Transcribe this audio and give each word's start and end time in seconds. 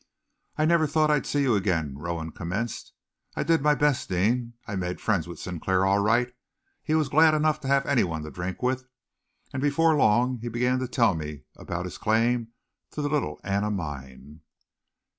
"I 0.57 0.65
never 0.65 0.87
thought 0.87 1.11
I'd 1.11 1.27
see 1.27 1.43
you 1.43 1.53
again," 1.55 1.95
Rowan 1.95 2.31
commenced. 2.31 2.91
"I 3.35 3.43
did 3.43 3.61
my 3.61 3.75
best, 3.75 4.09
Deane. 4.09 4.53
I 4.67 4.75
made 4.75 4.99
friends 4.99 5.27
with 5.27 5.37
Sinclair 5.37 5.85
all 5.85 5.99
right 5.99 6.33
he 6.81 6.95
was 6.95 7.07
glad 7.07 7.35
enough 7.35 7.59
to 7.59 7.67
have 7.67 7.85
anyone 7.85 8.23
to 8.23 8.31
drink 8.31 8.63
with 8.63 8.87
and 9.53 9.61
before 9.61 9.93
long 9.95 10.39
he 10.39 10.49
began 10.49 10.79
to 10.79 10.87
tell 10.87 11.13
me 11.13 11.43
about 11.55 11.85
his 11.85 11.99
claim 11.99 12.47
to 12.93 13.03
the 13.03 13.09
Little 13.09 13.39
Anna 13.43 13.69
Mine." 13.69 14.41